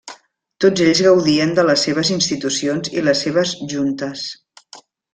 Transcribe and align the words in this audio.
Tots 0.63 0.81
ells 0.85 1.01
gaudien 1.07 1.53
de 1.59 1.67
les 1.69 1.85
seves 1.89 2.13
institucions 2.17 2.93
i 2.99 3.07
les 3.11 3.25
seves 3.29 3.55
Juntes. 3.77 4.29